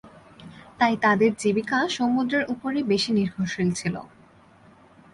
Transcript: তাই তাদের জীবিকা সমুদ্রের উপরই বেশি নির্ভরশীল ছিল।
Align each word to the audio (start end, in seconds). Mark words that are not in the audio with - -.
তাই 0.79 0.95
তাদের 1.03 1.31
জীবিকা 1.41 1.79
সমুদ্রের 1.97 2.43
উপরই 2.53 2.83
বেশি 2.91 3.11
নির্ভরশীল 3.17 3.69
ছিল। 3.79 3.95